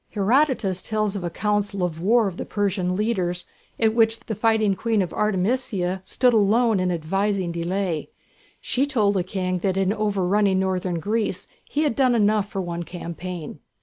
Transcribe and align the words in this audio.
Herodotus 0.09 0.81
tells 0.81 1.15
of 1.15 1.23
a 1.23 1.29
council 1.29 1.83
of 1.83 2.01
war 2.01 2.27
of 2.27 2.37
the 2.37 2.43
Persian 2.43 2.95
leaders 2.95 3.45
at 3.79 3.93
which 3.93 4.21
the 4.21 4.33
fighting 4.33 4.73
Queen 4.75 5.03
Artemisia 5.03 6.01
stood 6.03 6.33
alone 6.33 6.79
in 6.79 6.91
advising 6.91 7.51
delay. 7.51 8.09
She 8.59 8.87
told 8.87 9.13
the 9.13 9.23
King 9.23 9.59
that 9.59 9.77
in 9.77 9.93
overrunning 9.93 10.57
northern 10.57 10.99
Greece 10.99 11.45
he 11.69 11.83
had 11.83 11.95
done 11.95 12.15
enough 12.15 12.49
for 12.49 12.61
one 12.61 12.81
campaign. 12.81 13.59